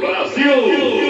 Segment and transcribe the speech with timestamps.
[0.00, 1.09] Brasil!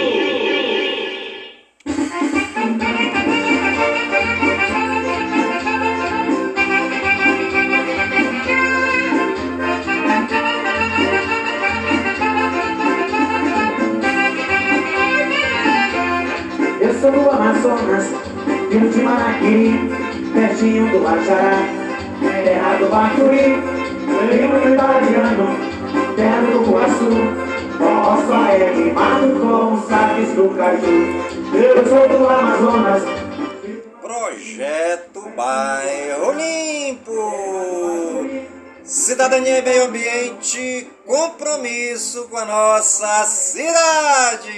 [42.45, 44.51] Nossa cidade.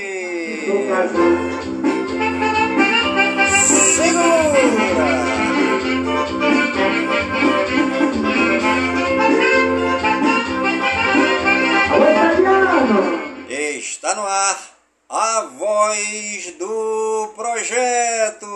[3.96, 4.74] Segura!
[13.50, 14.58] Está no ar
[15.10, 18.48] a voz do projeto.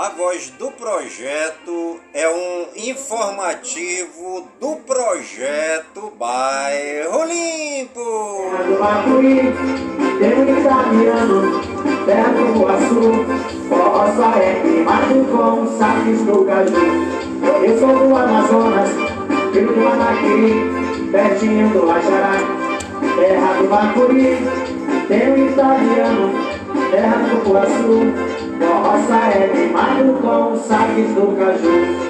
[0.00, 8.00] A voz do projeto é um informativo do projeto Bairro Limpo.
[8.50, 9.40] Terra do Bacuri,
[10.16, 11.60] primo do Italiano,
[12.06, 13.12] terra do Guaçu,
[14.16, 17.62] só é rimado com saques do caju.
[17.62, 18.88] Eu sou do Amazonas,
[19.52, 22.38] filho do Manaquiri, pertinho do Ajará,
[23.18, 24.38] terra do Bacuri,
[25.08, 26.32] tenho italiano,
[26.90, 28.39] terra do Guaçu,
[29.06, 32.09] só é rimado com os saques do caju.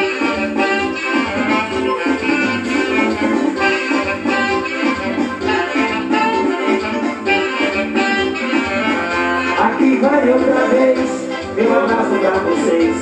[10.21, 11.09] Vai outra vez,
[11.55, 12.95] meu abraço pra vocês.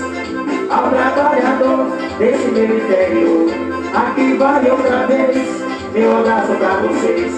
[0.70, 1.88] Ao trabalhador
[2.18, 3.50] desse meu interior.
[3.94, 5.36] Aqui vai outra vez,
[5.92, 7.34] meu abraço pra vocês.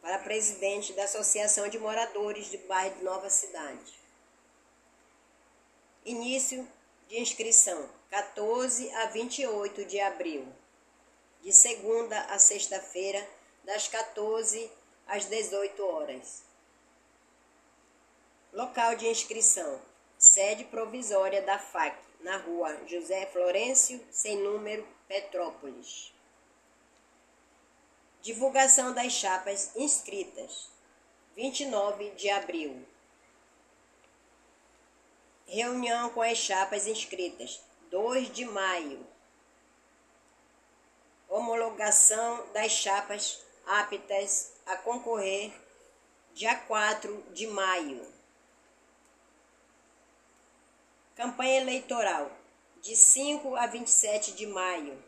[0.00, 3.92] para presidente da Associação de Moradores de Bairro de Nova Cidade.
[6.02, 6.66] Início
[7.08, 10.48] de inscrição 14 a 28 de abril,
[11.42, 13.22] de segunda a sexta-feira,
[13.64, 14.70] das 14
[15.06, 16.42] às 18 horas.
[18.52, 19.80] Local de inscrição:
[20.18, 26.12] sede provisória da FAC, na rua José Florencio, sem número, Petrópolis.
[28.22, 30.70] Divulgação das chapas inscritas.
[31.36, 32.86] 29 de abril.
[35.46, 37.60] Reunião com as chapas inscritas.
[37.90, 39.06] 2 de maio.
[41.28, 45.52] Homologação das chapas aptas a concorrer.
[46.32, 48.06] Dia 4 de maio.
[51.14, 52.30] Campanha eleitoral.
[52.80, 55.02] De 5 a 27 de maio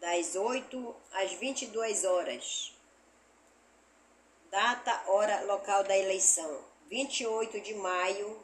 [0.00, 2.72] das 8 às 22 horas.
[4.50, 8.40] Data, hora, local da eleição: 28 de maio,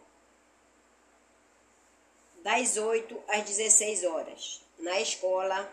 [2.42, 5.70] das 8 às 16 horas, na Escola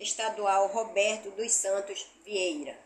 [0.00, 2.76] Estadual Roberto dos Santos Vieira.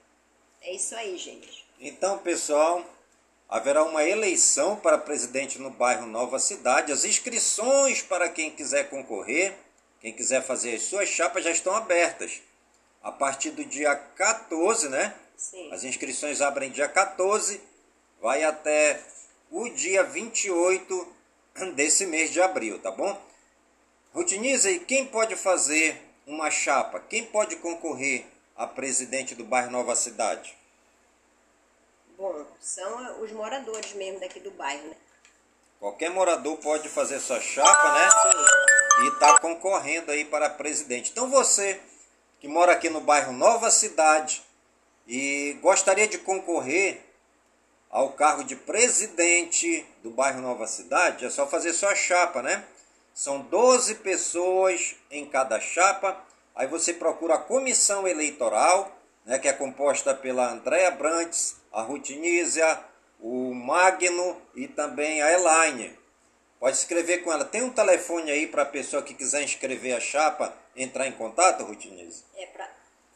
[0.60, 1.64] É isso aí, gente.
[1.80, 2.84] Então, pessoal,
[3.48, 6.92] haverá uma eleição para presidente no bairro Nova Cidade.
[6.92, 9.56] As inscrições para quem quiser concorrer
[10.04, 12.42] quem quiser fazer as suas chapas já estão abertas.
[13.02, 15.14] A partir do dia 14, né?
[15.34, 15.72] Sim.
[15.72, 17.58] As inscrições abrem dia 14,
[18.20, 19.00] vai até
[19.50, 21.14] o dia 28
[21.74, 23.18] desse mês de abril, tá bom?
[24.12, 27.00] Rutiniza, e quem pode fazer uma chapa?
[27.00, 28.26] Quem pode concorrer
[28.56, 30.56] a presidente do bairro Nova Cidade?
[32.16, 34.96] Bom, são os moradores mesmo daqui do bairro, né?
[35.80, 38.08] Qualquer morador pode fazer sua chapa, né?
[38.10, 41.10] Sim e está concorrendo aí para presidente.
[41.10, 41.80] Então você
[42.40, 44.42] que mora aqui no bairro Nova Cidade
[45.06, 47.00] e gostaria de concorrer
[47.90, 52.64] ao cargo de presidente do bairro Nova Cidade, é só fazer sua chapa, né?
[53.14, 56.20] São 12 pessoas em cada chapa.
[56.52, 58.90] Aí você procura a comissão eleitoral,
[59.24, 62.82] né, que é composta pela Andréa Brantes, a Rutinísia,
[63.20, 65.96] o Magno e também a Elaine.
[66.58, 67.44] Pode escrever com ela.
[67.44, 71.62] Tem um telefone aí para a pessoa que quiser inscrever a chapa entrar em contato,
[71.62, 72.24] Rutinise?
[72.34, 72.68] É pra,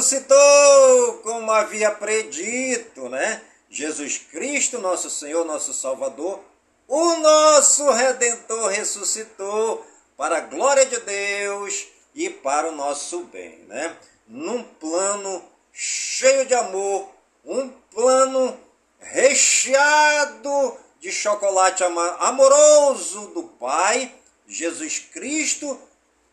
[0.00, 3.42] ressuscitou como havia predito, né?
[3.68, 6.42] Jesus Cristo, nosso Senhor, nosso Salvador,
[6.88, 13.94] o nosso Redentor ressuscitou para a glória de Deus e para o nosso bem, né?
[14.26, 17.10] Num plano cheio de amor,
[17.44, 18.58] um plano
[18.98, 24.14] recheado de chocolate amoroso do Pai,
[24.48, 25.78] Jesus Cristo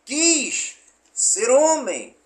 [0.05, 0.77] quis
[1.13, 2.16] ser homem,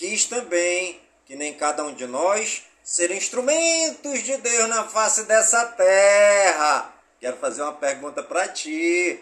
[0.00, 5.64] quis também, que nem cada um de nós, ser instrumentos de Deus na face dessa
[5.66, 9.20] terra Quero fazer uma pergunta para ti.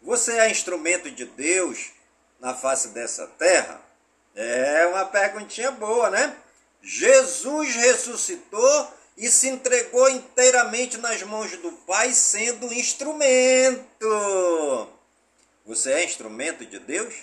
[0.00, 1.90] Você é instrumento de Deus
[2.40, 3.82] na face dessa terra?
[4.34, 6.34] É uma perguntinha boa, né?
[6.80, 14.08] Jesus ressuscitou e se entregou inteiramente nas mãos do Pai, sendo instrumento.
[15.66, 17.14] Você é instrumento de Deus?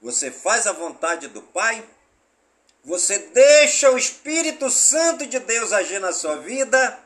[0.00, 1.84] Você faz a vontade do Pai?
[2.82, 6.98] Você deixa o Espírito Santo de Deus agir na sua vida?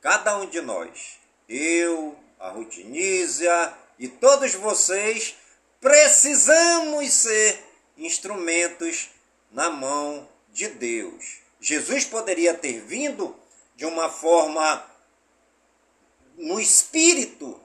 [0.00, 1.18] Cada um de nós,
[1.48, 5.36] eu, a Rutinísia e todos vocês,
[5.80, 7.62] precisamos ser
[7.96, 9.10] instrumentos
[9.50, 11.38] na mão de Deus.
[11.60, 13.38] Jesus poderia ter vindo
[13.76, 14.84] de uma forma
[16.36, 17.60] no espírito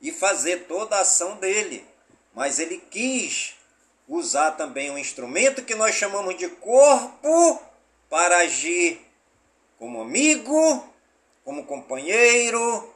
[0.00, 1.86] e fazer toda a ação dele,
[2.38, 3.56] mas ele quis
[4.06, 7.60] usar também um instrumento que nós chamamos de corpo
[8.08, 9.00] para agir
[9.76, 10.88] como amigo,
[11.44, 12.94] como companheiro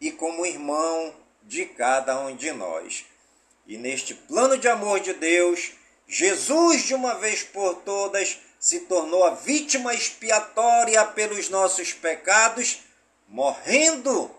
[0.00, 1.12] e como irmão
[1.42, 3.04] de cada um de nós.
[3.66, 5.72] E neste plano de amor de Deus,
[6.06, 12.82] Jesus, de uma vez por todas, se tornou a vítima expiatória pelos nossos pecados,
[13.26, 14.30] morrendo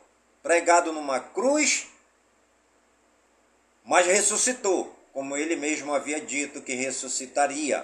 [0.41, 1.85] pregado numa cruz,
[3.87, 7.83] mas ressuscitou como ele mesmo havia dito que ressuscitaria,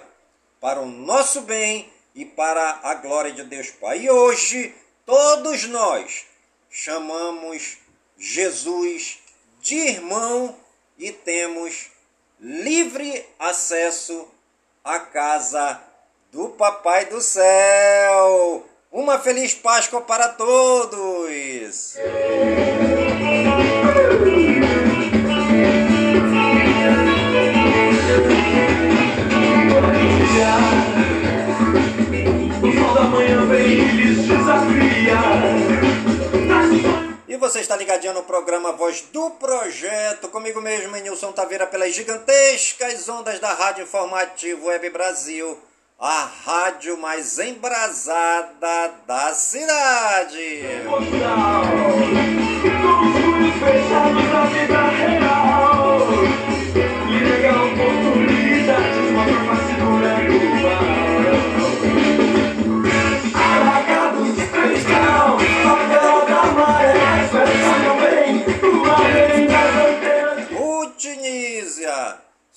[0.60, 4.02] para o nosso bem e para a glória de Deus Pai.
[4.02, 4.72] E hoje,
[5.04, 6.26] todos nós
[6.70, 7.78] chamamos
[8.16, 9.18] Jesus
[9.60, 10.56] de irmão
[10.96, 11.90] e temos
[12.38, 14.28] livre acesso
[14.84, 15.82] à casa
[16.30, 18.64] do Papai do Céu.
[18.92, 21.96] Uma feliz Páscoa para todos!
[37.28, 43.08] E você está ligadinho no programa Voz do Projeto, comigo mesmo, Nilson Taveira, pelas gigantescas
[43.08, 45.58] ondas da Rádio Informativo Web Brasil,
[45.98, 50.62] a rádio mais embrasada da cidade.
[53.64, 55.43] fechados da vida real,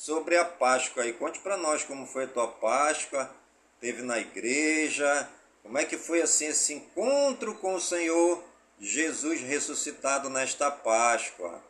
[0.07, 3.29] sobre a Páscoa aí, conte para nós como foi a tua Páscoa,
[3.77, 5.29] teve na igreja,
[5.61, 8.41] como é que foi assim esse encontro com o Senhor
[8.79, 11.61] Jesus ressuscitado nesta Páscoa?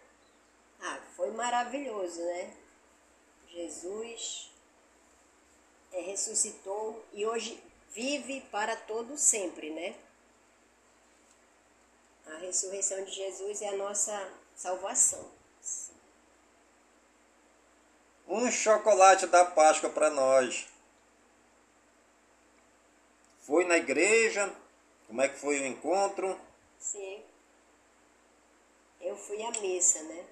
[0.80, 2.54] Ah, foi maravilhoso, né?
[3.48, 4.52] Jesus
[5.92, 9.96] é, ressuscitou e hoje vive para todo sempre, né?
[12.28, 15.37] A ressurreição de Jesus é a nossa salvação.
[18.28, 20.68] Um chocolate da Páscoa para nós.
[23.42, 24.54] Foi na igreja?
[25.08, 26.40] Como é que foi o encontro?
[26.78, 27.24] Sim.
[29.00, 30.26] Eu fui à missa, né?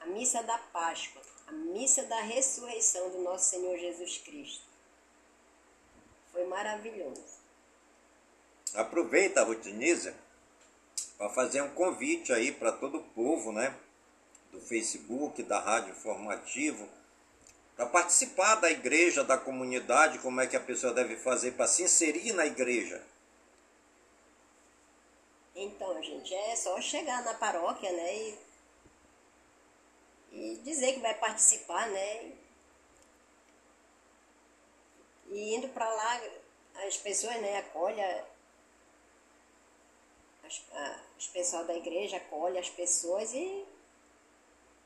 [0.00, 4.64] A missa da Páscoa, a missa da ressurreição do nosso Senhor Jesus Cristo.
[6.32, 7.38] Foi maravilhoso.
[8.74, 10.14] Aproveita, Rutinisa
[11.18, 13.76] para fazer um convite aí para todo o povo, né?
[14.52, 16.88] Do Facebook, da Rádio Informativo,
[17.76, 21.82] para participar da igreja, da comunidade, como é que a pessoa deve fazer para se
[21.82, 23.02] inserir na igreja.
[25.54, 28.16] Então, gente, é só chegar na paróquia, né?
[28.16, 28.38] E,
[30.32, 32.32] e dizer que vai participar, né?
[35.30, 36.20] E indo para lá,
[36.86, 38.04] as pessoas, né, acolhem
[40.44, 43.64] as, a, os pessoal da igreja acolhe as pessoas e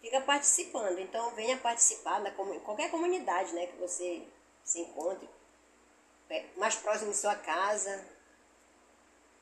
[0.03, 0.99] fica participando.
[0.99, 4.23] Então venha participar da qualquer comunidade né, que você
[4.63, 5.29] se encontre,
[6.57, 8.05] mais próximo de sua casa.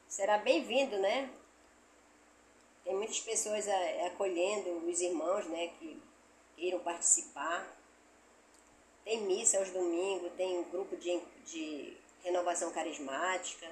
[0.07, 1.31] Será bem-vindo, né?
[2.85, 3.67] Tem muitas pessoas
[4.07, 6.00] acolhendo os irmãos né, que
[6.57, 7.67] queiram participar.
[9.05, 13.69] Tem missa aos domingos, tem grupo de, de renovação carismática.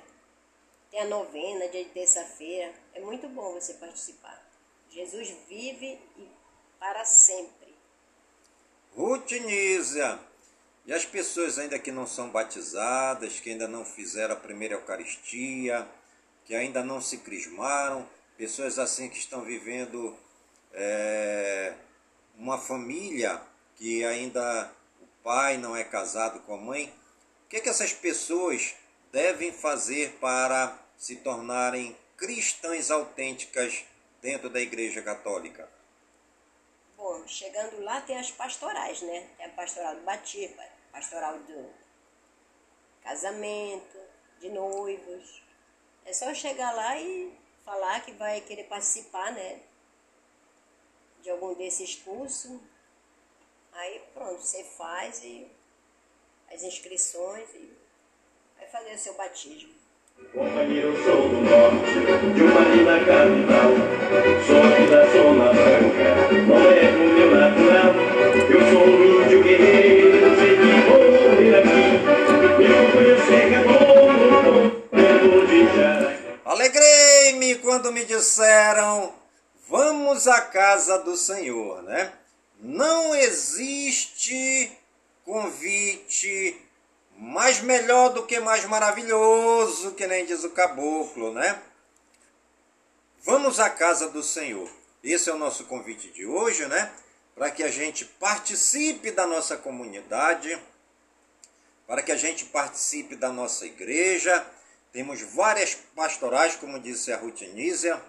[0.90, 2.73] Tem a novena, dia de terça-feira.
[2.95, 4.42] É muito bom você participar.
[4.90, 6.38] Jesus vive e
[6.78, 7.75] para sempre.
[8.94, 10.18] Rutinísia.
[10.87, 15.87] E as pessoas ainda que não são batizadas, que ainda não fizeram a primeira Eucaristia,
[16.44, 20.16] que ainda não se crismaram, pessoas assim que estão vivendo
[20.73, 21.75] é,
[22.37, 23.40] uma família
[23.76, 26.92] que ainda o pai não é casado com a mãe,
[27.44, 28.75] o que, é que essas pessoas
[29.12, 33.85] devem fazer para se tornarem cristãs autênticas
[34.20, 35.68] dentro da Igreja Católica?
[37.27, 39.29] Chegando lá tem as pastorais, né?
[39.37, 40.57] Tem a pastoral do batismo,
[40.93, 41.71] pastoral do
[43.03, 43.99] casamento,
[44.41, 45.43] de noivos.
[46.05, 49.61] É só chegar lá e falar que vai querer participar, né?
[51.23, 52.61] De algum desses cursos.
[53.73, 55.50] Aí pronto, você faz e
[56.50, 57.77] as inscrições e
[58.57, 59.77] vai fazer o seu batismo.
[60.35, 61.95] Companheiro, sou do norte,
[62.35, 63.71] de uma linda capital.
[64.45, 66.09] Sou aqui da Zona Branca,
[66.45, 67.95] não é do meu natural.
[68.51, 71.87] Eu sou um índio guerreiro, sei que vou morrer aqui.
[72.65, 76.33] Eu conhecer que é bom, de Jaraguá.
[76.45, 79.15] Alegrei-me quando me disseram:
[79.69, 82.13] Vamos à casa do Senhor, né?
[82.61, 84.73] Não existe
[85.25, 86.68] convite
[87.19, 91.61] mais melhor do que mais maravilhoso, que nem diz o caboclo, né?
[93.25, 94.71] Vamos à casa do Senhor.
[95.03, 96.93] Esse é o nosso convite de hoje, né?
[97.35, 100.57] Para que a gente participe da nossa comunidade,
[101.89, 104.47] para que a gente participe da nossa igreja.
[104.93, 108.01] Temos várias pastorais, como disse a Rutinísia,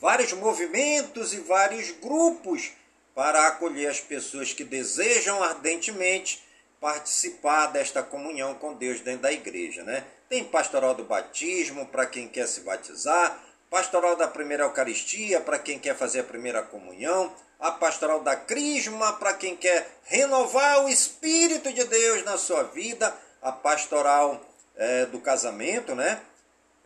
[0.00, 2.70] vários movimentos e vários grupos
[3.16, 6.40] para acolher as pessoas que desejam ardentemente
[6.80, 10.02] participar desta comunhão com Deus dentro da igreja, né?
[10.28, 15.78] Tem pastoral do batismo para quem quer se batizar, pastoral da primeira Eucaristia para quem
[15.78, 21.70] quer fazer a primeira comunhão, a pastoral da Crisma para quem quer renovar o Espírito
[21.70, 24.40] de Deus na sua vida, a pastoral
[24.74, 26.18] é, do casamento, né?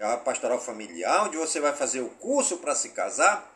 [0.01, 3.49] A pastoral familiar, onde você vai fazer o curso para se casar.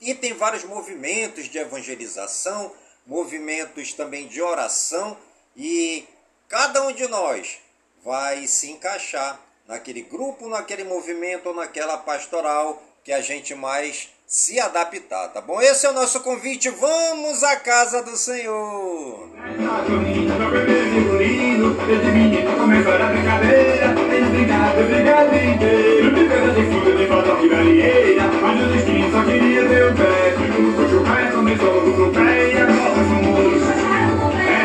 [0.00, 2.74] E tem vários movimentos de evangelização,
[3.06, 5.16] movimentos também de oração
[5.56, 6.04] e
[6.48, 7.58] cada um de nós
[8.04, 14.58] vai se encaixar naquele grupo, naquele movimento ou naquela pastoral que a gente mais se
[14.58, 15.60] adaptar, tá bom?
[15.60, 16.70] Esse é o nosso convite.
[16.70, 19.28] Vamos à casa do Senhor.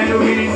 [0.10, 0.49] E o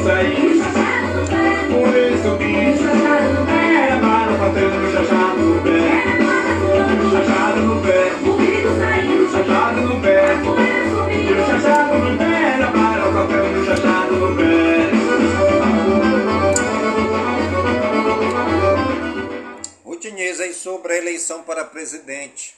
[20.63, 22.56] sobre a eleição para presidente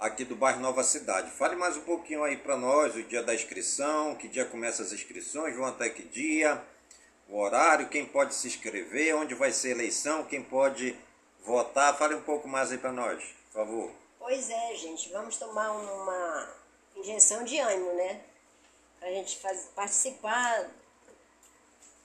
[0.00, 1.30] aqui do bairro Nova Cidade.
[1.30, 4.90] Fale mais um pouquinho aí para nós, o dia da inscrição, que dia começa as
[4.90, 6.62] inscrições, vão até que dia,
[7.32, 10.94] o horário, quem pode se inscrever, onde vai ser a eleição, quem pode
[11.40, 11.96] votar.
[11.96, 13.90] Fale um pouco mais aí para nós, por favor.
[14.18, 16.54] Pois é, gente, vamos tomar uma
[16.94, 18.22] injeção de ânimo, né?
[19.00, 20.70] Pra gente faz, participar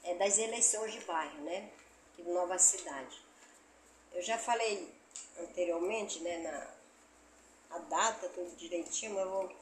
[0.05, 1.71] é, das eleições de bairro, né?
[2.13, 3.21] Aqui do Nova Cidade.
[4.13, 4.89] Eu já falei
[5.41, 6.77] anteriormente, né, na
[7.75, 9.55] a data, tudo direitinho, mas eu vou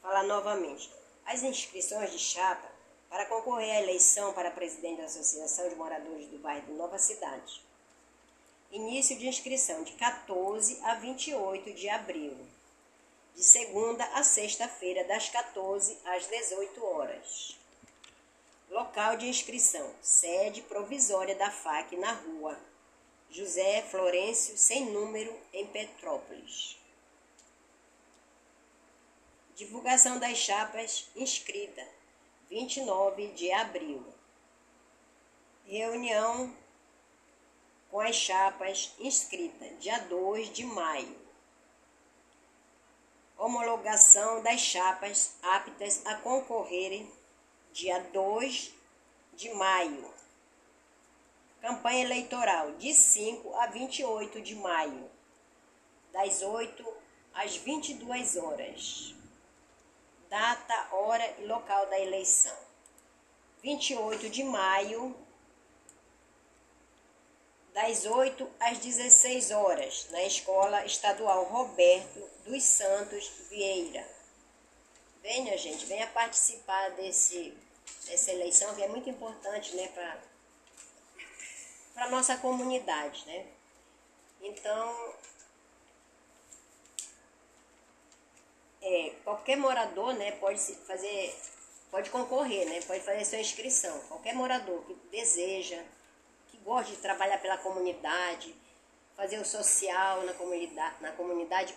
[0.00, 0.88] falar novamente.
[1.26, 2.73] As inscrições de chapa
[3.08, 7.62] para concorrer à eleição para presidente da Associação de Moradores do Bairro Nova Cidade.
[8.70, 12.36] Início de inscrição de 14 a 28 de abril.
[13.34, 17.56] De segunda a sexta-feira, das 14 às 18 horas.
[18.70, 22.58] Local de inscrição: sede provisória da FAC na rua
[23.34, 26.76] José Florencio, sem número, em Petrópolis.
[29.56, 31.84] Divulgação das chapas inscrita,
[32.54, 34.00] 29 de abril.
[35.66, 36.54] Reunião
[37.90, 41.18] com as chapas inscrita, dia 2 de maio.
[43.36, 47.10] Homologação das chapas aptas a concorrerem,
[47.72, 48.72] dia 2
[49.32, 50.14] de maio.
[51.60, 55.10] Campanha eleitoral de 5 a 28 de maio,
[56.12, 56.86] das 8
[57.34, 59.23] às 22 horas.
[60.34, 62.56] Data, hora e local da eleição.
[63.62, 65.16] 28 de maio,
[67.72, 74.04] das 8 às 16 horas, na Escola Estadual Roberto dos Santos Vieira.
[75.22, 77.56] Venha, gente, venha participar desse,
[78.04, 80.18] dessa eleição, que é muito importante, né, para
[81.94, 83.46] para nossa comunidade, né?
[84.40, 85.14] Então,
[88.84, 91.34] é, qualquer morador, né, pode fazer,
[91.90, 93.98] pode concorrer, né, pode fazer sua inscrição.
[94.08, 95.82] Qualquer morador que deseja,
[96.48, 98.54] que gosta de trabalhar pela comunidade,
[99.16, 101.74] fazer o social na comunidade, na comunidade,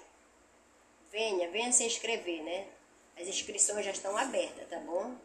[1.11, 2.65] venha, venha se inscrever, né?
[3.19, 5.15] As inscrições já estão abertas, tá bom?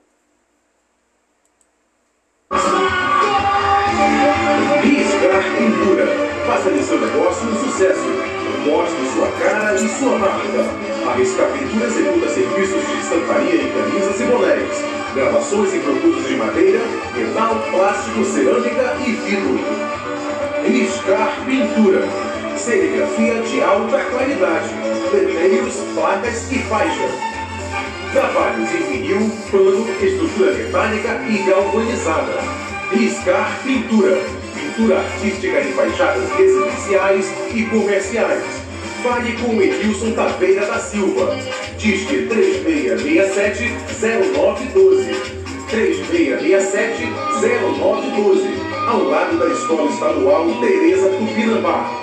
[6.47, 8.32] Faça de seu negócio um sucesso.
[8.65, 10.65] Mostre sua cara e sua marca.
[11.05, 14.85] A Riscar Pintura executa serviços de estamparia em camisas e bonés.
[15.15, 16.81] Gravações em produtos de madeira,
[17.17, 19.59] metal, plástico, cerâmica e vidro.
[20.65, 22.09] Riscar Pintura.
[22.57, 24.69] Serigrafia de alta qualidade.
[25.13, 27.11] Letreiros, placas e faixas.
[28.13, 32.39] Trabalhos em vinil, pano, estrutura metálica e galvanizada.
[32.93, 34.42] Riscar Pintura.
[34.73, 38.43] Pintura artística em fachadas residenciais e comerciais.
[39.03, 41.37] Fale com Edilson Taveira da Silva.
[41.77, 45.15] Disque 3667-0912.
[45.71, 48.49] 3667-0912.
[48.89, 52.01] Ao lado da Escola Estadual Tereza Tupinambá.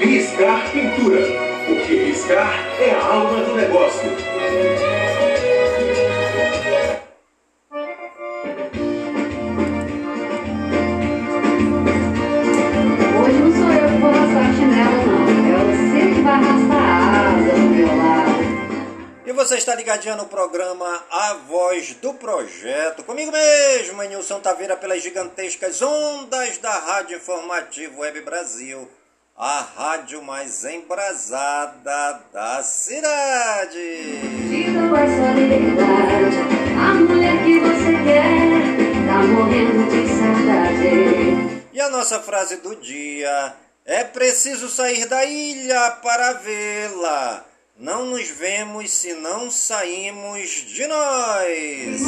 [0.00, 1.20] Riscar Pintura.
[1.66, 4.10] Porque riscar é a alma do negócio.
[19.34, 23.02] Você está ligadinho no programa A Voz do Projeto.
[23.02, 28.88] Comigo mesmo, Nilson Taveira, pelas gigantescas ondas da Rádio Informativo Web Brasil.
[29.36, 33.78] A rádio mais embrasada da cidade.
[35.36, 36.36] Liberdade.
[36.80, 41.66] A mulher que você quer tá morrendo de saudade.
[41.72, 43.52] E a nossa frase do dia
[43.84, 47.44] é preciso sair da ilha para vê-la.
[47.76, 52.02] Não nos vemos se não saímos de nós.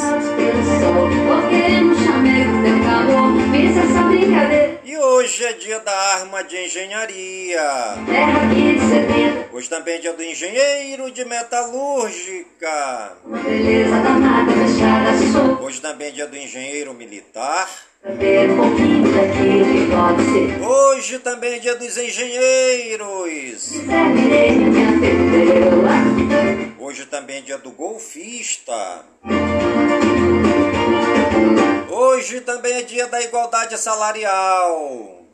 [4.85, 7.61] E hoje é dia da arma de engenharia.
[9.51, 13.17] Hoje também é dia do engenheiro de metalúrgica.
[15.61, 17.69] Hoje também é dia do engenheiro militar.
[20.65, 23.73] Hoje também é dia dos engenheiros.
[26.79, 29.05] Hoje também é dia do golfista.
[31.89, 35.25] Hoje também é dia da igualdade salarial.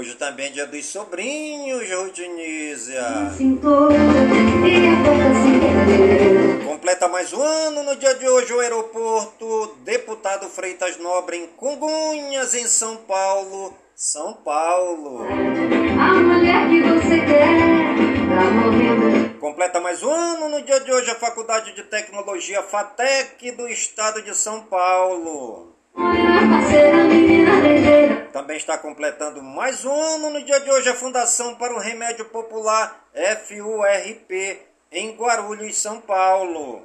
[0.00, 3.02] Hoje também é dia dos sobrinhos, Rudinísia.
[3.36, 6.64] Cintura a boca se perdeu.
[6.64, 12.54] Completa mais um ano no dia de hoje o aeroporto Deputado Freitas Nobre em Congonhas,
[12.54, 13.74] em São Paulo.
[13.94, 15.26] São Paulo.
[15.28, 19.38] A mulher que você quer tá morrendo.
[19.38, 24.22] Completa mais um ano no dia de hoje a Faculdade de Tecnologia FATEC do Estado
[24.22, 25.76] de São Paulo.
[25.94, 28.09] Olha, parceira, menina.
[28.32, 32.24] Também está completando mais um ano no dia de hoje a Fundação para o Remédio
[32.26, 33.04] Popular
[33.44, 34.58] FURP
[34.92, 36.82] em Guarulhos, São Paulo.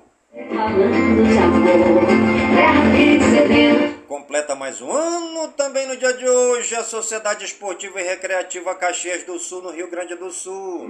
[4.07, 9.23] Completa mais um ano também no dia de hoje a Sociedade Esportiva e Recreativa Caxias
[9.23, 10.89] do Sul, no Rio Grande do Sul.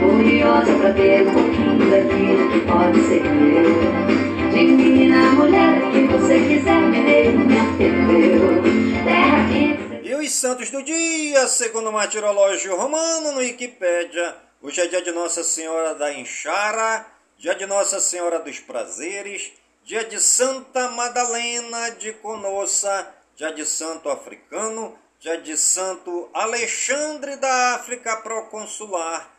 [0.00, 4.50] Curiosa pra ver um pouquinho daquilo que pode ser meu.
[4.50, 8.77] De menina, mulher, que você quiser, menino, me atendeu.
[10.02, 15.12] E os santos do dia, segundo o martirológio romano no Wikipédia, hoje é dia de
[15.12, 17.06] Nossa Senhora da Enxara,
[17.36, 19.52] dia de Nossa Senhora dos Prazeres,
[19.84, 27.74] dia de Santa Madalena de Conossa, dia de Santo Africano, dia de Santo Alexandre da
[27.74, 29.30] África Proconsular,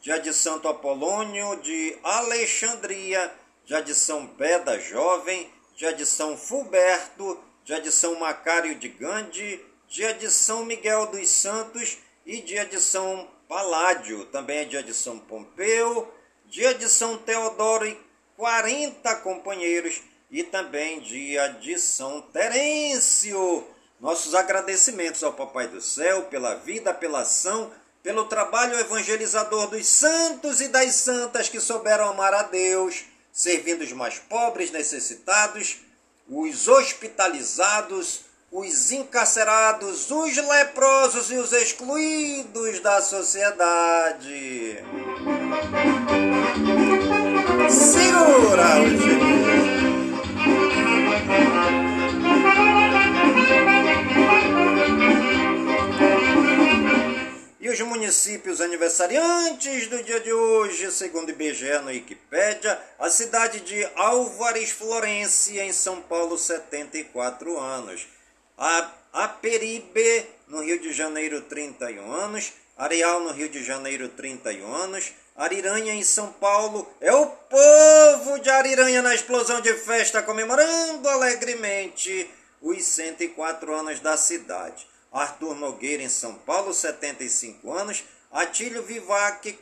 [0.00, 3.32] dia de Santo Apolônio de Alexandria,
[3.64, 9.60] dia de São Beda Jovem, dia de São Fulberto, dia de São Macário de Gandhi,
[9.88, 14.24] dia de São Miguel dos Santos e dia de São Paládio.
[14.26, 16.08] Também é dia de São Pompeu,
[16.46, 17.98] dia de São Teodoro e
[18.36, 20.00] 40 companheiros
[20.30, 23.66] e também dia de São Terêncio.
[23.98, 30.60] Nossos agradecimentos ao Papai do Céu pela vida, pela ação, pelo trabalho evangelizador dos santos
[30.60, 35.78] e das santas que souberam amar a Deus, servindo os mais pobres, necessitados,
[36.28, 44.78] os hospitalizados, os encarcerados, os leprosos e os excluídos da sociedade.
[47.70, 49.35] Segura, Eugênio.
[57.76, 63.60] E os municípios aniversariantes do dia de hoje, segundo o IBGE no Wikipédia, a cidade
[63.60, 68.08] de Álvares Florense, em São Paulo, 74 anos.
[68.56, 72.54] A Aperibe, no Rio de Janeiro, 31 anos.
[72.78, 75.12] Areal, no Rio de Janeiro, 31 anos.
[75.36, 76.90] Ariranha, em São Paulo.
[76.98, 82.30] É o povo de Ariranha na explosão de festa, comemorando alegremente
[82.62, 84.95] os 104 anos da cidade.
[85.18, 88.04] Arthur Nogueira, em São Paulo, 75 anos.
[88.30, 89.58] Atílio Vivac,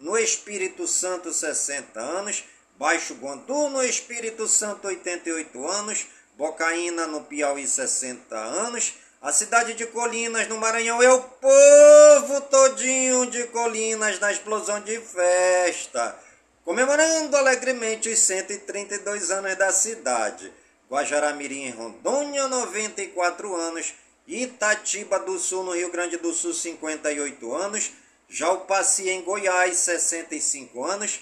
[0.00, 2.44] no Espírito Santo, 60 anos.
[2.76, 6.06] Baixo Guandu, no Espírito Santo, 88 anos.
[6.36, 8.94] Bocaína, no Piauí, 60 anos.
[9.24, 15.00] A cidade de Colinas, no Maranhão, é o povo todinho de Colinas na explosão de
[15.00, 16.14] festa,
[16.62, 20.52] comemorando alegremente os 132 anos da cidade.
[20.90, 23.94] Guajaramirim, em Rondônia, 94 anos.
[24.26, 27.92] Itatiba do Sul, no Rio Grande do Sul, 58 anos.
[28.28, 31.20] Jalpaci, em Goiás, 65 anos.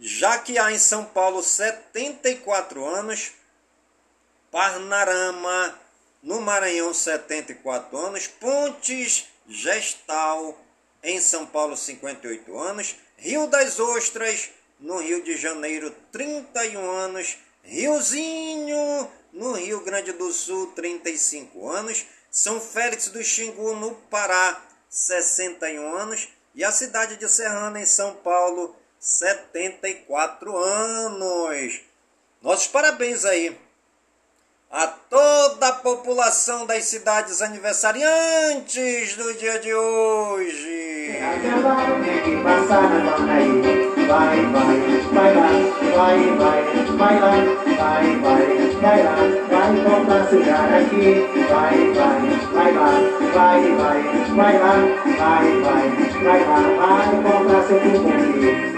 [0.00, 3.32] Jaquiá, em São Paulo, 74 anos.
[4.50, 5.78] Parnarama,
[6.22, 8.26] no Maranhão, 74 anos.
[8.26, 10.58] Pontes Gestal,
[11.02, 12.96] em São Paulo, 58 anos.
[13.16, 17.38] Rio das Ostras, no Rio de Janeiro, 31 anos.
[17.62, 22.06] Riozinho, no Rio Grande do Sul, 35 anos.
[22.30, 26.28] São Félix do Xingu, no Pará, 61 anos.
[26.54, 31.80] E a cidade de Serrana, em São Paulo, 74 anos.
[32.42, 33.58] Nossos parabéns aí
[34.72, 41.18] a toda a população das cidades aniversariantes do dia de hoje.
[44.08, 44.80] Vai, vai,
[45.12, 46.64] vai vai,
[46.98, 47.30] vai lá,
[47.76, 48.46] vai, vai,
[48.80, 49.16] vai lá,
[49.48, 51.12] vai comprar cigarro aqui,
[51.48, 52.20] vai, vai,
[52.52, 52.90] vai lá,
[53.32, 54.00] vai, vai,
[54.34, 54.74] vai lá,
[55.18, 55.86] vai, vai,
[56.22, 58.72] vai lá, vai comprar seu aqui.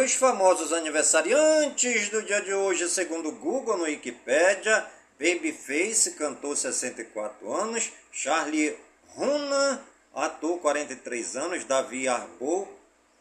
[0.00, 4.86] os famosos aniversariantes do dia de hoje, segundo o Google no Wikipedia,
[5.20, 8.76] Babyface, cantor 64 anos, Charlie
[9.16, 9.78] Hunnam,
[10.14, 12.68] ator 43 anos, Davi Arbou,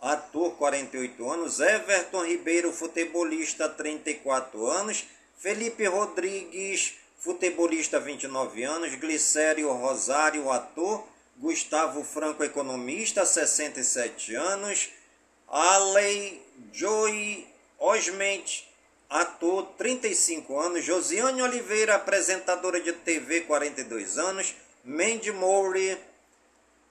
[0.02, 5.06] ator 48 anos, Everton Ribeiro, futebolista 34 anos,
[5.38, 11.04] Felipe Rodrigues, futebolista 29 anos, Glicério Rosário, ator,
[11.38, 14.90] Gustavo Franco, economista, 67 anos,
[15.48, 16.42] Alei
[16.74, 17.48] Joey
[17.80, 18.64] Osment,
[19.10, 20.86] ator, 35 anos.
[20.86, 24.54] Josiane Oliveira, apresentadora de TV, 42 anos.
[24.84, 25.98] Mandy Moore,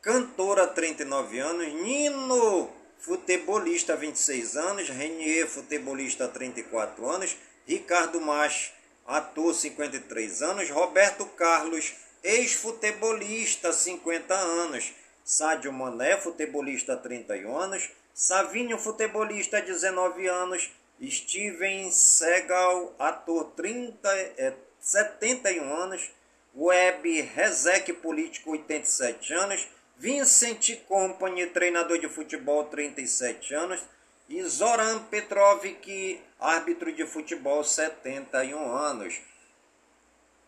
[0.00, 1.72] cantora, 39 anos.
[1.74, 4.88] Nino, futebolista, 26 anos.
[4.88, 7.37] Renier, futebolista, 34 anos.
[7.66, 8.72] Ricardo Mach,
[9.06, 10.70] ator, 53 anos.
[10.70, 14.92] Roberto Carlos, ex-futebolista, 50 anos.
[15.24, 17.90] Sádio Mané, futebolista, 31 anos.
[18.14, 20.70] Savinho, futebolista, 19 anos.
[21.00, 26.11] Steven Segal, ator, 30, é, 71 anos.
[26.54, 29.68] Web Rezek, político, 87 anos.
[29.98, 33.80] Vincent Company, treinador de futebol, 37 anos.
[34.28, 39.20] E Zoran Petrovic, árbitro de futebol, 71 anos.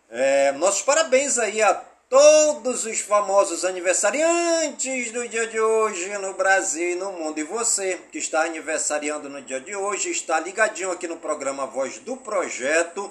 [0.09, 1.75] É, nossos parabéns aí a
[2.09, 7.39] todos os famosos aniversariantes do dia de hoje no Brasil e no mundo.
[7.39, 11.99] E você que está aniversariando no dia de hoje, está ligadinho aqui no programa Voz
[12.01, 13.11] do Projeto.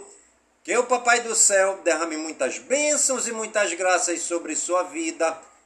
[0.63, 5.41] Que o Papai do Céu derrame muitas bênçãos e muitas graças sobre sua vida,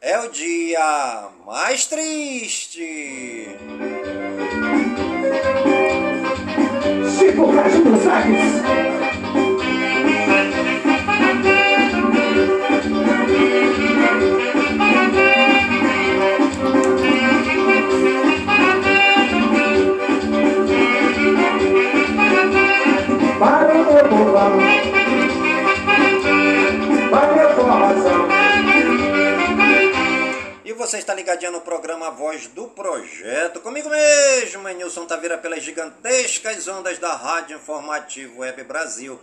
[0.00, 3.48] é o dia mais triste.
[7.18, 8.06] Chico Caju dos
[24.58, 24.95] E
[30.86, 36.96] você está ligadinho no programa Voz do Projeto, comigo mesmo, Nilson Taveira, pelas gigantescas ondas
[37.00, 39.18] da Rádio Informativo Web Brasil,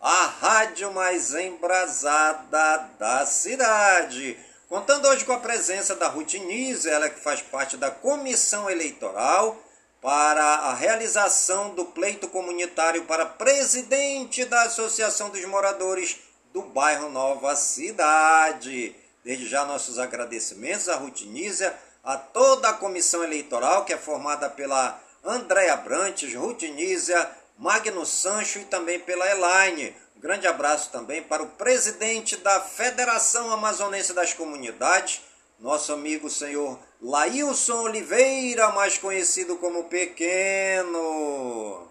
[0.00, 4.36] a rádio mais embrasada da cidade.
[4.68, 9.56] Contando hoje com a presença da Ruth Nise, ela que faz parte da comissão eleitoral
[10.02, 16.16] para a realização do pleito comunitário para presidente da Associação dos Moradores
[16.52, 19.03] do bairro Nova Cidade.
[19.24, 25.00] Desde já nossos agradecimentos à Rutinísia, a toda a comissão eleitoral que é formada pela
[25.24, 29.96] Andréa Brantes, Rutinísia, Magno Sancho e também pela Elaine.
[30.14, 35.22] Um grande abraço também para o presidente da Federação Amazonense das Comunidades,
[35.58, 41.88] nosso amigo senhor Laílson Oliveira, mais conhecido como Pequeno.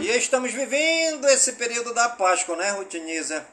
[0.00, 3.46] E estamos vivendo esse período da Páscoa, né, Rutiniza?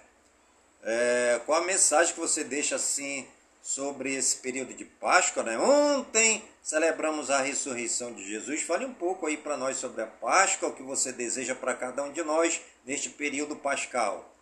[0.84, 3.28] É, qual a mensagem que você deixa assim
[3.62, 5.58] sobre esse período de Páscoa, né?
[5.58, 8.62] Ontem celebramos a ressurreição de Jesus.
[8.64, 12.04] Fale um pouco aí para nós sobre a Páscoa, o que você deseja para cada
[12.04, 14.34] um de nós neste período pascal.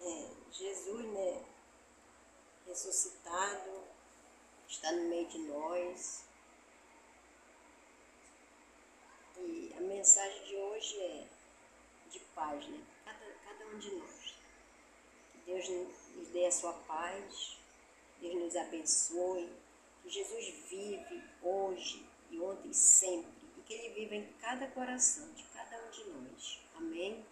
[0.00, 1.06] É, Jesus,
[2.72, 3.84] ressuscitado,
[4.66, 6.24] está no meio de nós.
[9.36, 11.26] E a mensagem de hoje é
[12.10, 12.80] de paz, né?
[13.04, 14.34] Cada, cada um de nós.
[15.32, 17.58] Que Deus nos dê a sua paz,
[18.20, 19.52] Deus nos abençoe,
[20.02, 25.30] que Jesus vive hoje e ontem e sempre, e que Ele viva em cada coração
[25.34, 26.60] de cada um de nós.
[26.76, 27.22] Amém?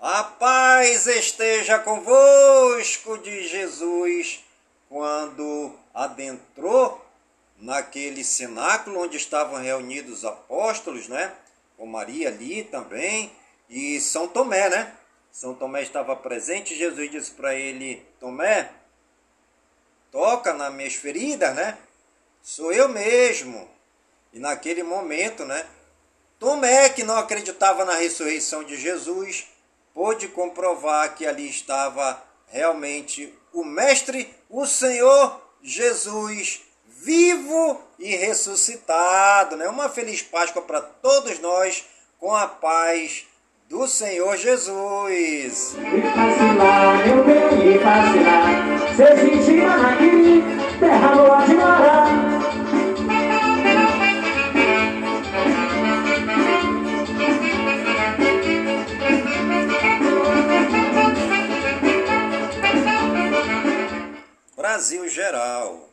[0.00, 4.44] A paz esteja convosco, de Jesus,
[4.88, 7.04] quando adentrou
[7.56, 11.34] naquele cenáculo onde estavam reunidos os apóstolos, né?
[11.76, 13.32] Com Maria ali também,
[13.68, 14.94] e São Tomé, né?
[15.32, 18.70] São Tomé estava presente, Jesus disse para ele: Tomé,
[20.12, 21.76] toca nas minhas feridas, né?
[22.40, 23.68] Sou eu mesmo.
[24.32, 25.66] E naquele momento, né?
[26.38, 29.48] Tomé, que não acreditava na ressurreição de Jesus,
[29.98, 39.56] pôde comprovar que ali estava realmente o Mestre, o Senhor Jesus, vivo e ressuscitado.
[39.56, 39.68] Né?
[39.68, 41.84] Uma feliz Páscoa para todos nós,
[42.16, 43.26] com a paz
[43.68, 45.74] do Senhor Jesus.
[50.94, 52.17] Eu
[64.78, 65.88] Brasil geral.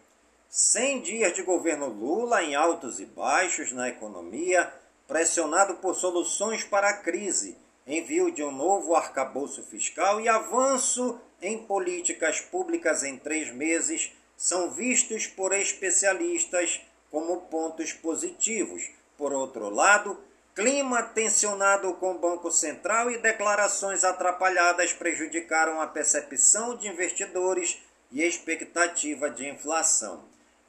[0.48, 4.72] 100 dias de governo Lula em altos e baixos na economia,
[5.08, 11.66] pressionado por soluções para a crise, envio de um novo arcabouço fiscal e avanço em
[11.66, 18.88] políticas públicas em três meses são vistos por especialistas como pontos positivos.
[19.18, 20.16] Por outro lado,
[20.54, 27.80] clima tensionado com o Banco Central e declarações atrapalhadas prejudicaram a percepção de investidores
[28.16, 30.24] e expectativa de inflação.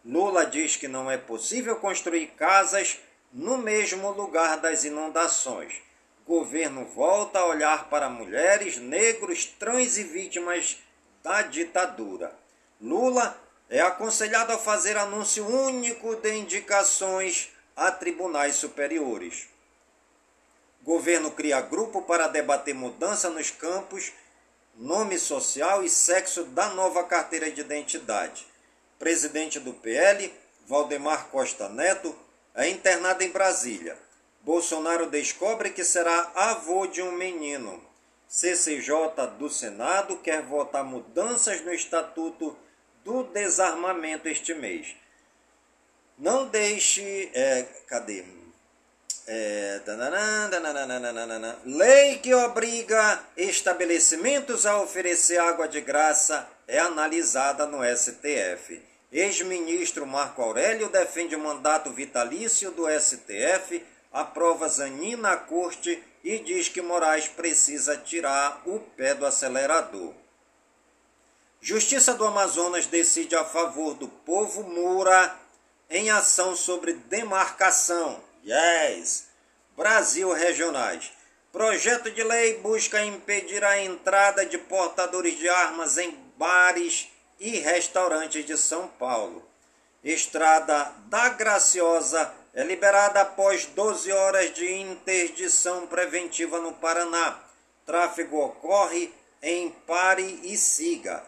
[0.05, 2.99] Lula diz que não é possível construir casas
[3.33, 5.81] no mesmo lugar das inundações.
[6.27, 10.79] Governo volta a olhar para mulheres, negros, trans e vítimas
[11.23, 12.37] da ditadura.
[12.81, 19.49] Lula é aconselhado a fazer anúncio único de indicações a tribunais superiores.
[20.83, 24.13] Governo cria grupo para debater mudança nos campos
[24.77, 28.47] nome social e sexo da nova carteira de identidade.
[28.99, 30.33] Presidente do PL,
[30.67, 32.15] Valdemar Costa Neto,
[32.55, 33.97] é internado em Brasília.
[34.43, 37.83] Bolsonaro descobre que será avô de um menino.
[38.29, 42.57] CCJ do Senado quer votar mudanças no Estatuto
[43.05, 44.95] do Desarmamento este mês.
[46.19, 47.31] Não deixe.
[47.35, 48.25] É, cadê?
[49.29, 49.81] É,
[51.65, 58.81] lei que obriga estabelecimentos a oferecer água de graça é analisada no STF.
[59.11, 66.69] Ex-ministro Marco Aurélio defende o mandato vitalício do STF, aprova Zanin na corte e diz
[66.69, 70.15] que Moraes precisa tirar o pé do acelerador.
[71.61, 75.35] Justiça do Amazonas decide a favor do povo Mura
[75.90, 78.23] em ação sobre demarcação.
[78.44, 79.25] Yes!
[79.77, 81.12] Brasil Regionais.
[81.52, 87.08] Projeto de lei busca impedir a entrada de portadores de armas em bares
[87.38, 89.46] e restaurantes de São Paulo.
[90.02, 97.38] Estrada da Graciosa é liberada após 12 horas de interdição preventiva no Paraná.
[97.85, 99.12] Tráfego ocorre
[99.42, 101.22] em Pare e Siga.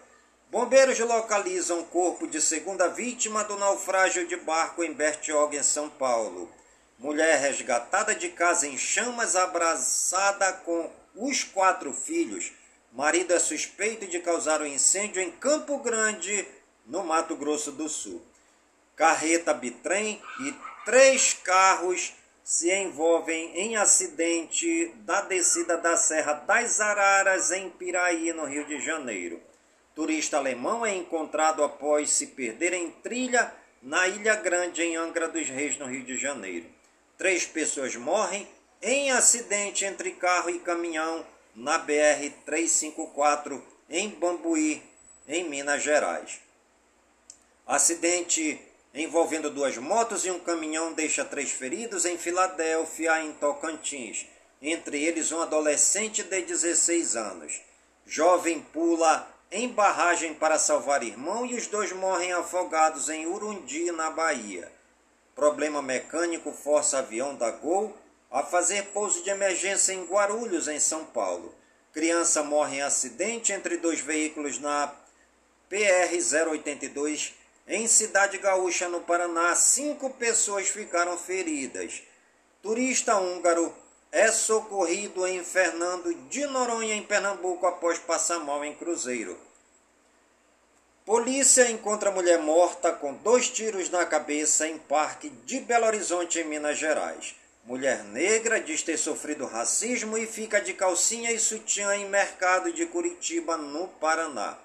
[0.50, 6.50] Bombeiros localizam corpo de segunda vítima do naufrágio de barco em Bertioga, em São Paulo.
[6.98, 12.50] Mulher resgatada de casa em chamas, abraçada com os quatro filhos.
[12.92, 16.44] Marido é suspeito de causar o um incêndio em Campo Grande,
[16.84, 18.20] no Mato Grosso do Sul.
[18.96, 27.52] Carreta bitrem e três carros se envolvem em acidente da descida da Serra das Araras
[27.52, 29.40] em Piraí, no Rio de Janeiro.
[29.94, 35.48] Turista alemão é encontrado após se perder em trilha na Ilha Grande, em Angra dos
[35.48, 36.77] Reis, no Rio de Janeiro.
[37.18, 38.48] Três pessoas morrem
[38.80, 43.60] em acidente entre carro e caminhão na BR-354
[43.90, 44.80] em Bambuí,
[45.26, 46.38] em Minas Gerais.
[47.66, 48.60] Acidente
[48.94, 54.24] envolvendo duas motos e um caminhão deixa três feridos em Filadélfia, em Tocantins.
[54.62, 57.60] Entre eles, um adolescente de 16 anos.
[58.06, 64.08] Jovem pula em barragem para salvar irmão e os dois morrem afogados em Urundi, na
[64.08, 64.77] Bahia.
[65.38, 67.96] Problema mecânico força avião da Gol
[68.28, 71.54] a fazer pouso de emergência em Guarulhos, em São Paulo.
[71.92, 74.92] Criança morre em acidente entre dois veículos na
[75.70, 77.34] PR-082
[77.68, 79.54] em Cidade Gaúcha, no Paraná.
[79.54, 82.02] Cinco pessoas ficaram feridas.
[82.60, 83.72] Turista húngaro
[84.10, 89.38] é socorrido em Fernando de Noronha, em Pernambuco, após passar mal em Cruzeiro.
[91.08, 96.44] Polícia encontra mulher morta com dois tiros na cabeça em parque de Belo Horizonte, em
[96.44, 97.34] Minas Gerais.
[97.64, 102.84] Mulher negra diz ter sofrido racismo e fica de calcinha e sutiã em mercado de
[102.84, 104.58] Curitiba, no Paraná.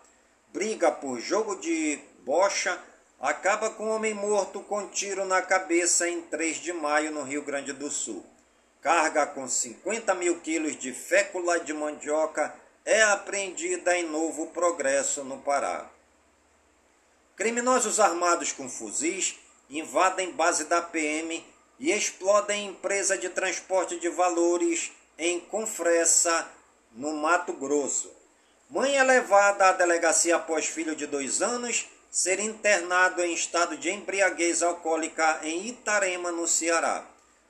[0.52, 2.78] Briga por jogo de bocha
[3.22, 7.72] acaba com homem morto com tiro na cabeça em 3 de maio, no Rio Grande
[7.72, 8.22] do Sul.
[8.82, 15.38] Carga com 50 mil quilos de fécula de mandioca é apreendida em Novo Progresso, no
[15.38, 15.93] Pará.
[17.36, 21.44] Criminosos armados com fuzis invadem base da PM
[21.80, 26.48] e explodem empresa de transporte de valores em Confressa,
[26.92, 28.12] no Mato Grosso.
[28.70, 33.90] Mãe é levada à delegacia após filho de dois anos ser internado em estado de
[33.90, 37.04] embriaguez alcoólica em Itarema, no Ceará.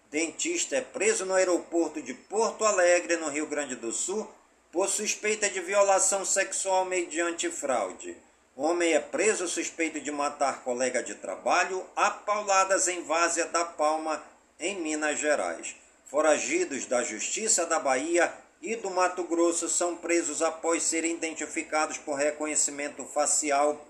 [0.10, 4.32] Dentista é preso no aeroporto de Porto Alegre, no Rio Grande do Sul,
[4.72, 8.16] por suspeita de violação sexual mediante fraude.
[8.56, 14.24] Homem é preso suspeito de matar colega de trabalho a pauladas em Várzea da Palma,
[14.60, 15.76] em Minas Gerais.
[16.06, 18.32] Foragidos da Justiça da Bahia
[18.62, 23.84] e do Mato Grosso são presos após serem identificados por reconhecimento facial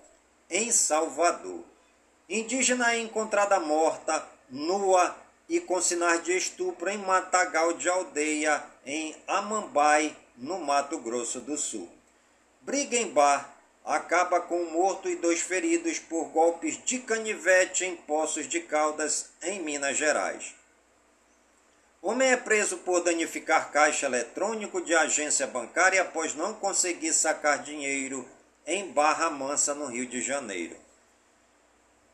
[0.48, 1.62] em Salvador.
[2.26, 5.14] Indígena é encontrada morta, nua
[5.46, 11.58] e com sinais de estupro em Matagal de Aldeia, em Amambai, no Mato Grosso do
[11.58, 11.86] Sul.
[12.62, 13.53] Briga em bar
[13.84, 19.30] acaba com um morto e dois feridos por golpes de canivete em Poços de Caldas,
[19.42, 20.54] em Minas Gerais.
[22.00, 28.28] Homem é preso por danificar caixa eletrônico de agência bancária após não conseguir sacar dinheiro
[28.66, 30.76] em Barra Mansa, no Rio de Janeiro.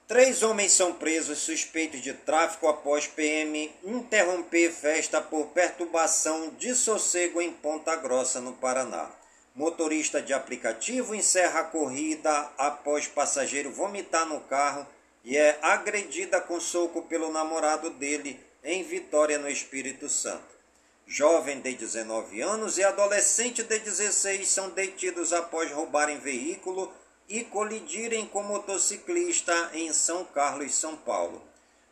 [0.09, 7.41] Três homens são presos suspeitos de tráfico após PM interromper festa por perturbação de sossego
[7.41, 9.20] em Ponta Grossa, no Paraná.
[9.55, 14.87] Motorista de aplicativo encerra a corrida após passageiro vomitar no carro
[15.25, 20.61] e é agredida com soco pelo namorado dele em Vitória, no Espírito Santo.
[21.07, 26.93] Jovem de 19 anos e adolescente de 16 são detidos após roubarem veículo
[27.29, 31.43] e colidirem com motociclista em São Carlos, São Paulo.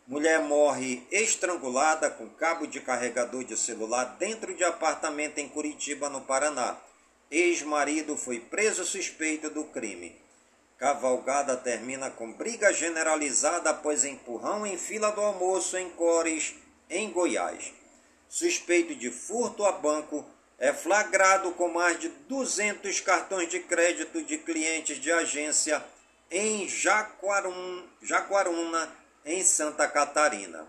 [0.07, 6.21] Mulher morre estrangulada com cabo de carregador de celular dentro de apartamento em Curitiba, no
[6.21, 6.77] Paraná.
[7.31, 10.19] Ex-marido foi preso suspeito do crime.
[10.79, 16.55] Cavalgada termina com briga generalizada após empurrão em fila do almoço em Cores,
[16.89, 17.73] em Goiás.
[18.29, 20.25] Suspeito de furto a banco
[20.59, 25.85] é flagrado com mais de 200 cartões de crédito de clientes de agência
[26.31, 28.91] em Jaguaruna, Jaguaruna
[29.25, 30.67] em Santa Catarina.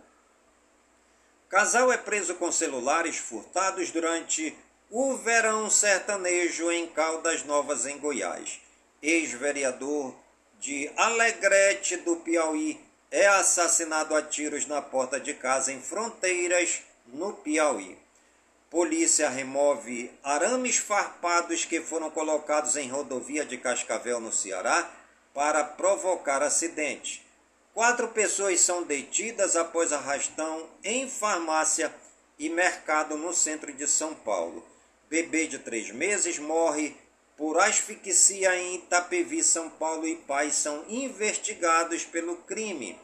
[1.48, 4.56] Casal é preso com celulares furtados durante
[4.92, 8.60] o verão sertanejo em Caldas Novas, em Goiás.
[9.04, 10.16] Ex-vereador
[10.60, 12.82] de Alegrete do Piauí
[13.12, 18.00] é assassinado a tiros na porta de casa em Fronteiras, no Piauí.
[18.70, 24.92] Polícia remove arames farpados que foram colocados em rodovia de Cascavel, no Ceará,
[25.36, 27.24] para provocar acidente.
[27.76, 31.94] Quatro pessoas são detidas após arrastão em farmácia
[32.40, 34.66] e mercado no centro de São Paulo.
[35.10, 36.96] Bebê de três meses morre
[37.36, 43.00] por asfixia em Itapevi, São Paulo e pai são investigados pelo crime.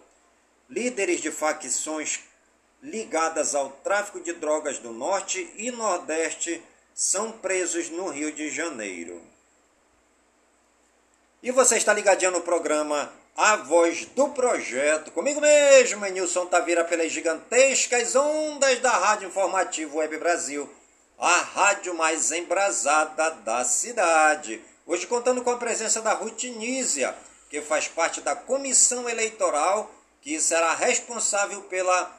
[0.69, 2.19] Líderes de facções
[2.81, 6.61] ligadas ao tráfico de drogas do Norte e Nordeste
[6.93, 9.21] são presos no Rio de Janeiro.
[11.41, 15.11] E você está ligadinho no programa A Voz do Projeto.
[15.11, 20.69] Comigo mesmo, Nilson Taveira, pelas gigantescas ondas da Rádio Informativo Web Brasil,
[21.17, 24.61] a rádio mais embrasada da cidade.
[24.85, 27.15] Hoje contando com a presença da Ruth Nízia,
[27.49, 29.91] que faz parte da comissão eleitoral,
[30.21, 32.11] que será responsável pela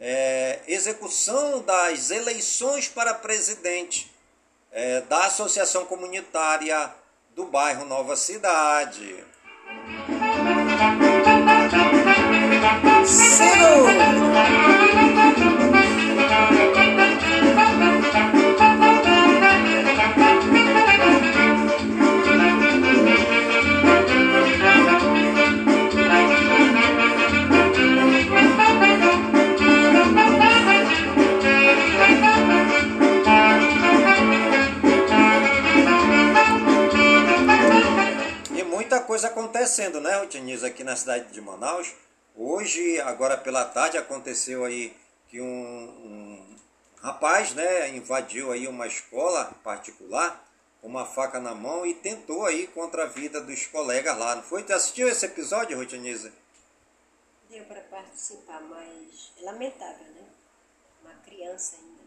[0.00, 4.10] é, execução das eleições para presidente
[4.70, 6.92] é, da Associação Comunitária
[7.34, 9.24] do bairro Nova Cidade.
[14.88, 14.91] E
[39.12, 41.94] coisa acontecendo, né, Rutiniz, aqui na cidade de Manaus.
[42.34, 44.96] Hoje, agora pela tarde, aconteceu aí
[45.28, 46.56] que um, um
[46.98, 50.42] rapaz, né, invadiu aí uma escola particular
[50.80, 54.42] com uma faca na mão e tentou aí contra a vida dos colegas lá, não
[54.42, 54.62] foi?
[54.62, 56.32] Tu assistiu esse episódio, Rutiniza?
[57.50, 60.24] Deu para participar, mas é lamentável, né?
[61.02, 62.02] Uma criança ainda.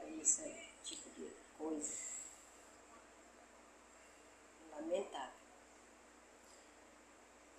[0.00, 0.40] Aí esse
[0.84, 1.26] tipo de
[1.58, 1.94] coisa.
[4.70, 5.31] Lamentável.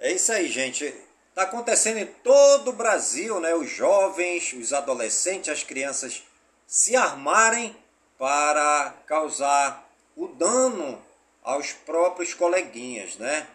[0.03, 0.93] É isso aí, gente.
[1.29, 3.55] Está acontecendo em todo o Brasil, né?
[3.55, 6.21] Os jovens, os adolescentes, as crianças
[6.67, 7.73] se armarem
[8.17, 11.01] para causar o dano
[11.41, 13.47] aos próprios coleguinhas, né?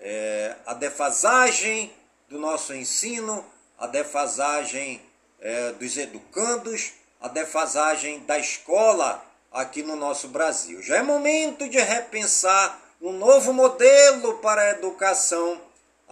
[0.00, 1.92] É, a defasagem
[2.26, 3.44] do nosso ensino,
[3.78, 4.98] a defasagem
[5.40, 9.22] é, dos educandos, a defasagem da escola
[9.52, 10.80] aqui no nosso Brasil.
[10.80, 15.60] Já é momento de repensar um novo modelo para a educação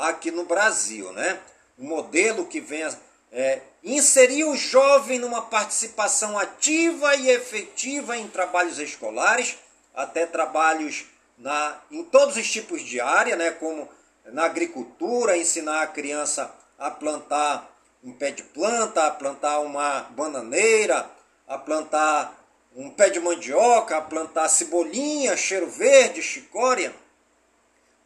[0.09, 1.39] aqui no Brasil, né?
[1.79, 2.89] Um modelo que venha
[3.33, 9.57] é, inserir o jovem numa participação ativa e efetiva em trabalhos escolares,
[9.95, 11.07] até trabalhos
[11.39, 13.51] na, em todos os tipos de área, né?
[13.53, 13.89] Como
[14.27, 17.71] na agricultura, ensinar a criança a plantar
[18.03, 21.11] um pé de planta, a plantar uma bananeira,
[21.47, 22.35] a plantar
[22.75, 26.95] um pé de mandioca, a plantar cebolinha, cheiro verde, chicória.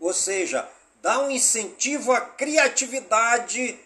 [0.01, 0.69] Ou seja,
[1.05, 3.79] dá um incentivo à criatividade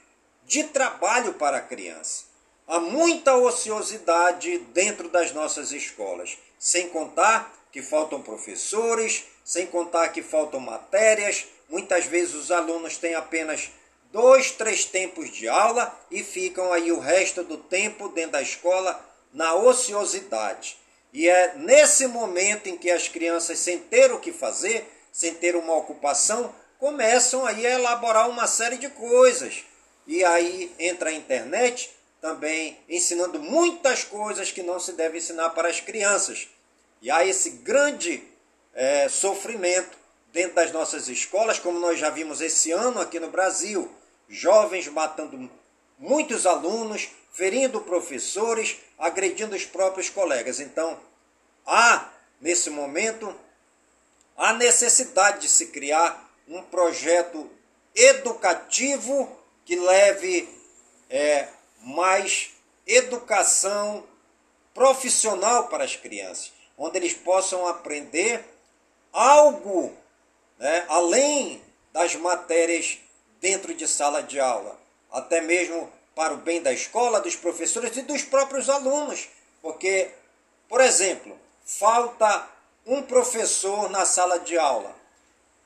[0.46, 2.26] de trabalho para a criança.
[2.64, 10.22] Há muita ociosidade dentro das nossas escolas, sem contar que faltam professores, sem contar que
[10.22, 11.44] faltam matérias.
[11.68, 13.68] Muitas vezes os alunos têm apenas
[14.12, 19.04] dois, três tempos de aula e ficam aí o resto do tempo dentro da escola
[19.34, 20.78] na ociosidade.
[21.12, 25.56] E é nesse momento em que as crianças, sem ter o que fazer, sem ter
[25.56, 29.64] uma ocupação, começam aí a elaborar uma série de coisas.
[30.06, 35.68] E aí entra a internet também ensinando muitas coisas que não se deve ensinar para
[35.68, 36.48] as crianças.
[37.02, 38.22] E há esse grande
[38.74, 39.96] é, sofrimento
[40.32, 43.90] dentro das nossas escolas, como nós já vimos esse ano aqui no Brasil.
[44.28, 45.50] Jovens matando
[45.98, 50.60] muitos alunos, ferindo professores, agredindo os próprios colegas.
[50.60, 50.98] Então,
[51.66, 52.08] há,
[52.40, 53.34] nesse momento,
[54.36, 57.50] a necessidade de se criar um projeto
[57.94, 59.30] educativo
[59.64, 60.48] que leve
[61.10, 61.48] é,
[61.80, 62.50] mais
[62.86, 64.04] educação
[64.72, 68.44] profissional para as crianças, onde eles possam aprender
[69.12, 69.92] algo
[70.58, 72.98] né, além das matérias
[73.40, 74.78] dentro de sala de aula,
[75.10, 79.28] até mesmo para o bem da escola, dos professores e dos próprios alunos,
[79.62, 80.10] porque,
[80.68, 82.48] por exemplo, falta
[82.84, 84.97] um professor na sala de aula.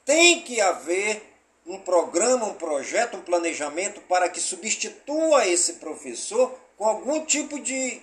[0.04, 1.22] Tem que haver
[1.66, 8.00] um programa, um projeto, um planejamento para que substitua esse professor com algum tipo de,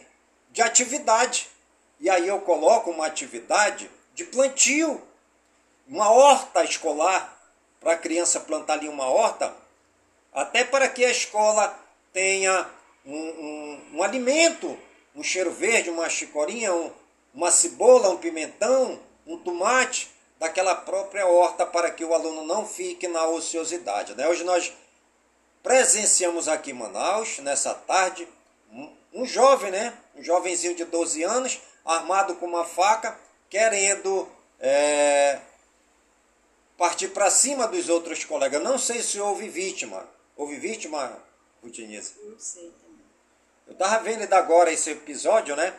[0.52, 1.50] de atividade.
[2.00, 5.02] E aí eu coloco uma atividade de plantio,
[5.88, 7.38] uma horta escolar,
[7.80, 9.56] para a criança plantar ali uma horta,
[10.34, 11.78] até para que a escola
[12.12, 12.70] tenha
[13.06, 14.78] um, um, um alimento,
[15.16, 16.92] um cheiro verde, uma chicorinha, um,
[17.34, 20.10] uma cebola, um pimentão, um tomate,
[20.40, 24.16] daquela própria horta para que o aluno não fique na ociosidade.
[24.16, 24.28] Né?
[24.28, 24.74] Hoje nós
[25.62, 28.26] presenciamos aqui em Manaus, nessa tarde,
[29.14, 29.94] um, jovem, né?
[30.16, 33.20] um jovenzinho de 12 anos, armado com uma faca,
[33.50, 34.28] querendo
[34.60, 35.40] é,
[36.78, 38.64] partir para cima dos outros colegas.
[38.64, 40.08] Não sei se houve vítima.
[40.38, 41.22] Houve vítima,
[41.62, 42.14] Rutiniza?
[42.24, 43.06] Não sei também.
[43.68, 45.76] Eu estava vendo agora esse episódio, né?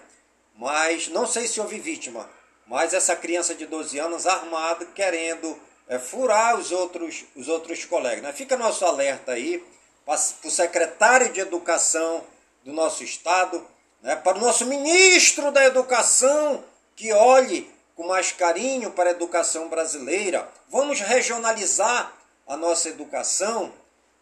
[0.55, 2.29] Mas não sei se houve vítima.
[2.71, 5.59] Mas essa criança de 12 anos armado, querendo
[5.89, 8.23] é, furar os outros, os outros colegas.
[8.23, 8.33] Né?
[8.33, 9.61] Fica nosso alerta aí
[10.07, 12.25] para o secretário de Educação
[12.65, 13.67] do nosso Estado,
[14.01, 14.15] né?
[14.15, 16.63] para o nosso ministro da Educação,
[16.95, 20.49] que olhe com mais carinho para a educação brasileira.
[20.69, 22.13] Vamos regionalizar
[22.47, 23.73] a nossa educação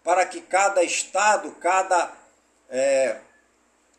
[0.02, 2.10] para que cada estado, cada,
[2.70, 3.18] é,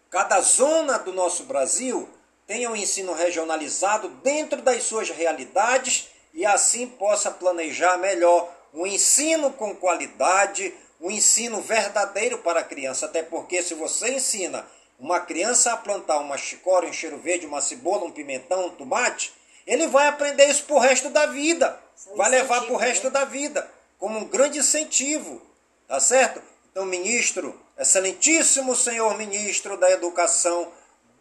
[0.10, 2.10] cada zona do nosso Brasil
[2.50, 9.54] tenha um ensino regionalizado dentro das suas realidades e assim possa planejar melhor um ensino
[9.54, 13.06] com qualidade, um ensino verdadeiro para a criança.
[13.06, 14.66] Até porque se você ensina
[14.98, 19.32] uma criança a plantar uma chicória, um cheiro verde, uma cebola, um pimentão, um tomate,
[19.68, 21.80] ele vai aprender isso para o resto da vida.
[22.16, 23.10] vai levar para o resto né?
[23.12, 23.70] da vida,
[24.00, 25.40] como um grande incentivo.
[25.88, 26.42] Tá certo?
[26.72, 30.72] Então, ministro, excelentíssimo senhor ministro da Educação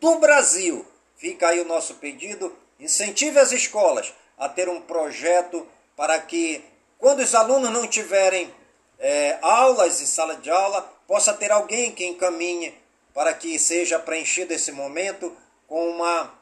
[0.01, 0.87] do Brasil,
[1.19, 2.57] fica aí o nosso pedido.
[2.81, 5.66] Incentive as escolas a ter um projeto
[5.97, 6.64] para que,
[6.97, 8.55] quando os alunos não tiverem
[8.99, 12.75] é, aulas em sala de aula, possa ter alguém que encaminhe
[13.12, 16.33] para que seja preenchido esse momento com uma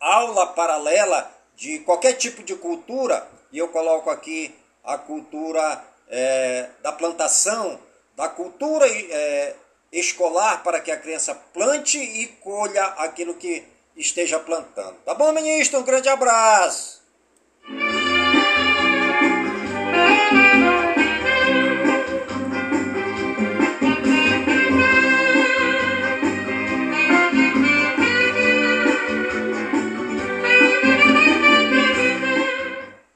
[0.00, 6.90] aula paralela de qualquer tipo de cultura, e eu coloco aqui a cultura é, da
[6.90, 7.78] plantação,
[8.16, 9.54] da cultura é,
[9.92, 13.64] escolar, para que a criança plante e colha aquilo que
[13.96, 14.96] esteja plantando.
[15.04, 15.78] Tá bom, ministro?
[15.78, 17.02] Um grande abraço!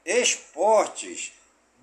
[0.05, 1.33] Esportes.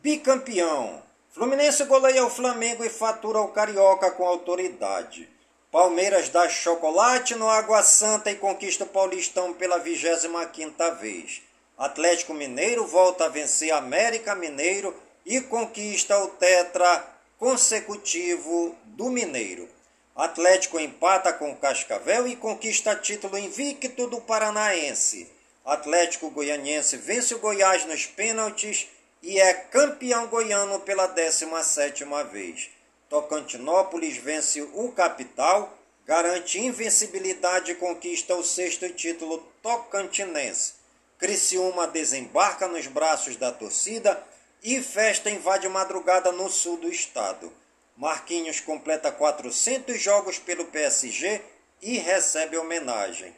[0.03, 1.03] Bicampeão.
[1.31, 5.29] Fluminense goleia o Flamengo e fatura o Carioca com autoridade.
[5.75, 11.43] Palmeiras dá chocolate no Água Santa e conquista o Paulistão pela 25ª vez.
[11.77, 14.95] Atlético Mineiro volta a vencer América Mineiro
[15.27, 17.05] e conquista o tetra
[17.37, 19.69] consecutivo do Mineiro.
[20.15, 25.29] Atlético empata com Cascavel e conquista título invicto do Paranaense.
[25.65, 28.87] Atlético Goianiense vence o Goiás nos pênaltis
[29.21, 32.71] e é campeão goiano pela 17ª vez.
[33.09, 35.77] Tocantinópolis vence o Capital,
[36.07, 40.75] garante invencibilidade e conquista o sexto título tocantinense.
[41.19, 44.23] Criciúma desembarca nos braços da torcida
[44.63, 47.53] e festa invade madrugada no sul do estado.
[47.97, 51.41] Marquinhos completa 400 jogos pelo PSG
[51.81, 53.35] e recebe homenagem.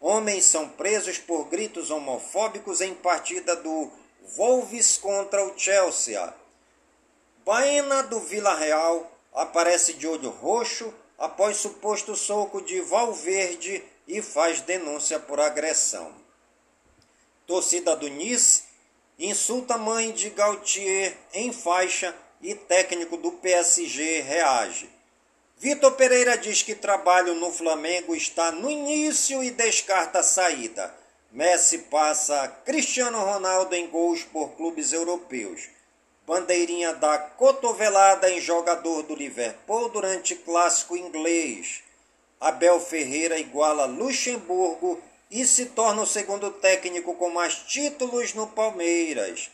[0.00, 3.90] Homens são presos por gritos homofóbicos em partida do
[4.36, 6.34] Wolves contra o Chelsea.
[7.44, 14.62] Baena do Vila Real aparece de olho roxo após suposto soco de Valverde e faz
[14.62, 16.10] denúncia por agressão.
[17.46, 18.62] Torcida do Nice
[19.18, 24.88] insulta mãe de Gautier em faixa e técnico do PSG reage.
[25.58, 30.94] Vitor Pereira diz que trabalho no Flamengo está no início e descarta a saída.
[31.30, 35.73] Messi passa Cristiano Ronaldo em gols por clubes europeus.
[36.26, 41.82] Bandeirinha dá cotovelada em jogador do Liverpool durante clássico inglês.
[42.40, 45.00] Abel Ferreira iguala Luxemburgo
[45.30, 49.50] e se torna o segundo técnico com mais títulos no Palmeiras.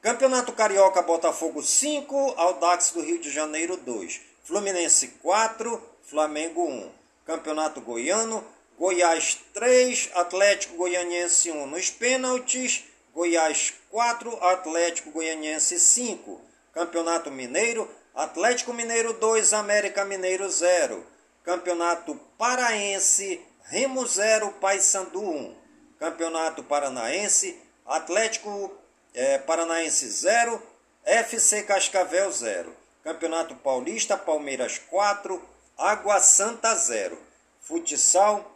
[0.00, 4.20] Campeonato Carioca Botafogo 5, Audax do Rio de Janeiro 2.
[4.44, 6.90] Fluminense 4, Flamengo 1.
[7.26, 8.44] Campeonato Goiano,
[8.78, 12.84] Goiás 3, Atlético Goianiense 1 nos pênaltis,
[13.18, 16.40] Goiás 4, Atlético Goianiense 5.
[16.72, 21.04] Campeonato Mineiro, Atlético Mineiro 2, América Mineiro 0.
[21.42, 25.56] Campeonato Paraense, Remo 0, Paysandu 1.
[25.98, 28.72] Campeonato Paranaense, Atlético
[29.12, 30.62] é, Paranaense 0,
[31.04, 32.72] FC Cascavel 0.
[33.02, 35.42] Campeonato Paulista, Palmeiras 4,
[35.76, 37.18] Água Santa 0.
[37.62, 38.48] Futsal,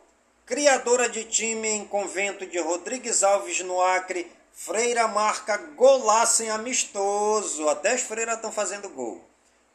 [0.46, 7.68] criadora de time em convento de Rodrigues Alves no Acre, Freira marca golaço em amistoso.
[7.68, 9.24] Até as freiras estão fazendo gol.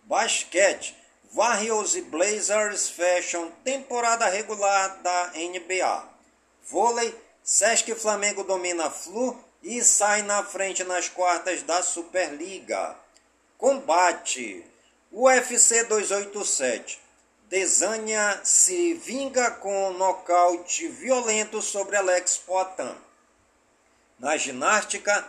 [0.04, 0.96] Basquete,
[1.34, 6.04] Warriors e Blazers fecham temporada regular da NBA.
[6.64, 7.14] Vôlei,
[7.44, 12.96] Sesc Flamengo domina Flu e sai na frente nas quartas da Superliga.
[13.58, 14.64] Combate.
[15.12, 17.00] UFC 287.
[17.50, 23.07] Desânia se vinga com nocaute violento sobre Alex Poitin.
[24.20, 25.28] Na ginástica,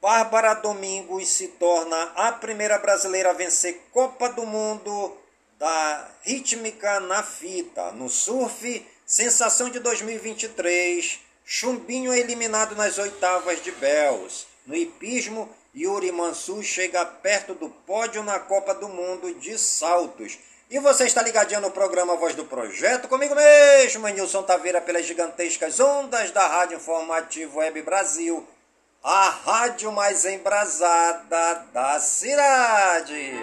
[0.00, 5.14] Bárbara Domingos se torna a primeira brasileira a vencer Copa do Mundo
[5.58, 7.92] da rítmica na fita.
[7.92, 14.46] No surf, sensação de 2023, Chumbinho eliminado nas oitavas de Bells.
[14.66, 20.38] No hipismo, Yuri Mansu chega perto do pódio na Copa do Mundo de saltos.
[20.70, 25.78] E você está ligadinho no programa Voz do Projeto, comigo mesmo, Nilson Taveira, pelas gigantescas
[25.78, 28.46] ondas da Rádio Informativo Web Brasil,
[29.02, 33.34] a rádio mais embrasada da cidade.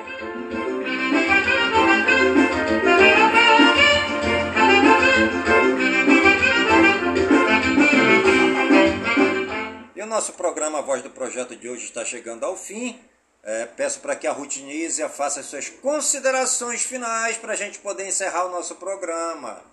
[9.96, 13.00] E o nosso programa Voz do Projeto de hoje está chegando ao fim.
[13.44, 18.08] É, peço para que a Rutinísia faça as suas considerações finais para a gente poder
[18.08, 19.64] encerrar o nosso programa.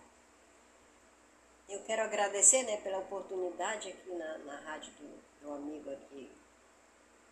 [1.68, 6.30] Eu quero agradecer né, pela oportunidade aqui na, na rádio do, do amigo aqui,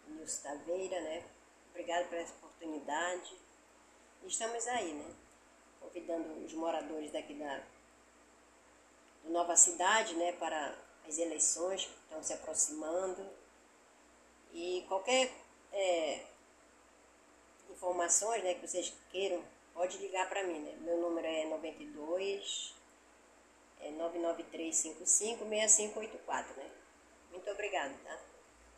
[0.08, 1.24] Nilson Taveira, né?
[1.70, 3.34] Obrigado pela oportunidade.
[4.26, 5.10] Estamos aí, né?
[5.80, 7.62] Convidando os moradores daqui da
[9.24, 10.74] do Nova Cidade, né, para
[11.06, 13.26] as eleições que estão se aproximando.
[14.52, 15.30] E qualquer
[15.76, 16.20] é,
[17.70, 20.58] informações né, que vocês queiram, pode ligar para mim.
[20.60, 20.74] Né?
[20.80, 22.74] Meu número é 92
[23.80, 26.64] é 993556584, né?
[27.30, 28.18] Muito obrigado, tá?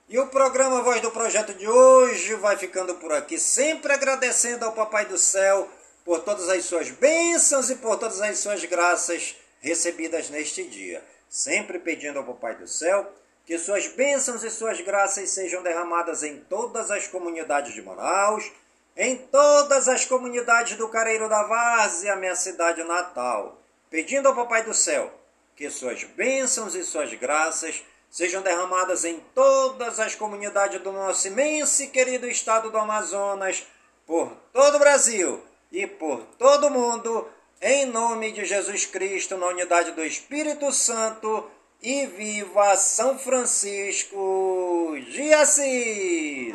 [0.09, 4.73] E o programa Voz do Projeto de hoje vai ficando por aqui, sempre agradecendo ao
[4.73, 5.71] Papai do Céu
[6.05, 11.79] por todas as suas bênçãos e por todas as suas graças recebidas neste dia sempre
[11.79, 13.13] pedindo ao Papai do Céu
[13.49, 18.53] que suas bênçãos e suas graças sejam derramadas em todas as comunidades de Manaus,
[18.95, 24.75] em todas as comunidades do Careiro da Várzea, minha cidade natal, pedindo ao Papai do
[24.75, 25.11] Céu
[25.57, 31.83] que suas bênçãos e suas graças sejam derramadas em todas as comunidades do nosso imenso
[31.83, 33.67] e querido estado do Amazonas,
[34.07, 35.43] por todo o Brasil
[35.73, 37.27] e por todo o mundo,
[37.63, 41.51] em nome de Jesus Cristo, na unidade do Espírito Santo,
[41.83, 46.55] e viva São Francisco de Assis!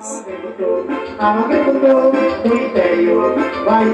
[3.65, 3.85] Vai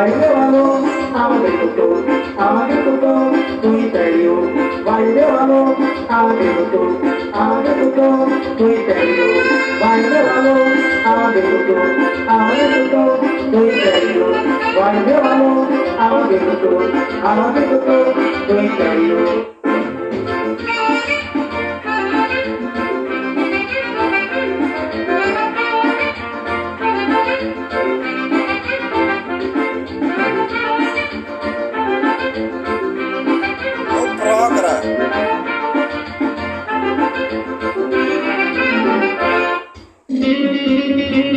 [0.00, 0.80] ワイではの
[1.12, 1.92] あわげこと
[2.40, 4.48] あわげこと吹いてるよ。
[4.80, 5.76] ワイではの
[6.08, 6.88] あわげこと
[7.36, 8.24] あわげこと
[8.56, 9.28] 吹いてるよ。
[9.76, 10.56] ワイではの
[11.04, 11.76] あわげこと
[12.32, 14.32] あわげこと吹いてるよ。
[14.80, 15.68] ワイではの
[16.00, 16.80] あわげこと
[17.20, 18.16] あわげこと
[18.48, 19.59] 吹いてるよ。